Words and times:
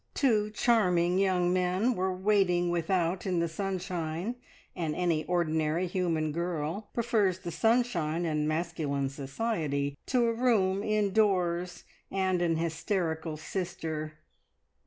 Two 0.15 0.49
charming 0.49 1.19
young 1.19 1.53
men 1.53 1.93
were 1.93 2.11
waiting 2.11 2.71
without 2.71 3.27
in 3.27 3.37
the 3.37 3.47
sunshine, 3.47 4.33
and 4.75 4.95
any 4.95 5.23
ordinary 5.25 5.85
human 5.85 6.31
girl 6.31 6.89
prefers 6.95 7.37
the 7.37 7.51
sunshine 7.51 8.25
and 8.25 8.47
masculine 8.47 9.09
society, 9.09 9.95
to 10.07 10.25
a 10.25 10.33
room 10.33 10.81
indoors 10.81 11.83
and 12.09 12.41
an 12.41 12.55
hysterical 12.55 13.37
sister. 13.37 14.13